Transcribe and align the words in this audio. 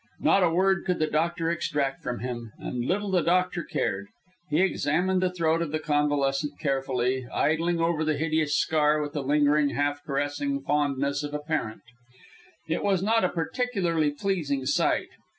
Not 0.19 0.41
a 0.41 0.49
word 0.49 0.83
could 0.85 0.97
the 0.97 1.05
Doctor 1.05 1.51
extract 1.51 2.01
from 2.01 2.21
him, 2.21 2.53
and 2.57 2.83
little 2.83 3.11
the 3.11 3.21
Doctor 3.21 3.63
cared. 3.63 4.07
He 4.49 4.59
examined 4.59 5.21
the 5.21 5.31
throat 5.31 5.61
of 5.61 5.71
the 5.71 5.77
convalescent 5.77 6.57
carefully, 6.57 7.27
idling 7.31 7.79
over 7.79 8.03
the 8.03 8.17
hideous 8.17 8.55
scar 8.55 8.99
with 8.99 9.13
the 9.13 9.21
lingering, 9.21 9.69
half 9.75 10.03
caressing 10.03 10.61
fondness 10.61 11.21
of 11.21 11.35
a 11.35 11.39
parent. 11.39 11.83
It 12.67 12.81
was 12.83 13.03
not 13.03 13.23
a 13.23 13.29
particularly 13.29 14.09
pleasing 14.09 14.65
sight. 14.65 15.09